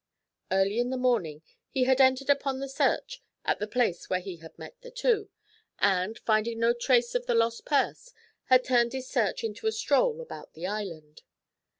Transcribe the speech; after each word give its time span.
Early 0.49 0.79
in 0.79 0.89
the 0.89 0.97
morning 0.97 1.43
he 1.69 1.83
had 1.83 2.01
entered 2.01 2.27
upon 2.31 2.57
the 2.59 2.67
search 2.67 3.21
at 3.45 3.59
the 3.59 3.67
place 3.67 4.09
where 4.09 4.19
he 4.19 4.37
had 4.37 4.57
met 4.57 4.81
the 4.81 4.89
two, 4.89 5.29
and, 5.77 6.17
finding 6.17 6.57
no 6.59 6.73
trace 6.73 7.13
of 7.13 7.27
the 7.27 7.35
lost 7.35 7.65
purse, 7.65 8.11
had 8.45 8.63
turned 8.63 8.93
his 8.93 9.07
search 9.07 9.43
into 9.43 9.67
a 9.67 9.71
stroll 9.71 10.19
about 10.19 10.53
the 10.53 10.65
island. 10.65 11.21